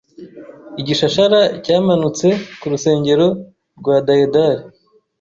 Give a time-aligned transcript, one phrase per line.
[0.81, 2.27] Igishashara cyamanutse
[2.59, 3.27] ku rusengero
[3.79, 4.57] rwa Daedal